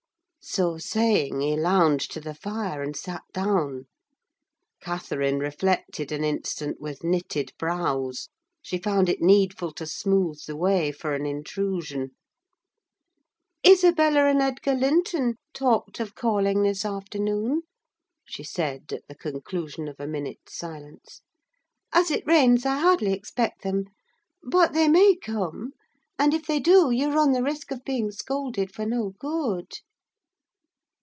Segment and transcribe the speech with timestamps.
[0.43, 3.85] So saying, he lounged to the fire, and sat down.
[4.81, 11.13] Catherine reflected an instant, with knitted brows—she found it needful to smooth the way for
[11.13, 12.15] an intrusion.
[13.65, 17.61] "Isabella and Edgar Linton talked of calling this afternoon,"
[18.25, 21.21] she said, at the conclusion of a minute's silence.
[21.93, 23.83] "As it rains, I hardly expect them;
[24.41, 25.73] but they may come,
[26.17, 29.73] and if they do, you run the risk of being scolded for no good."